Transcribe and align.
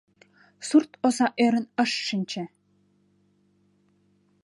Сурт 0.67 0.91
оза 1.05 1.27
ӧрын 1.45 1.65
ыш 1.83 1.91
шинче. 2.07 2.43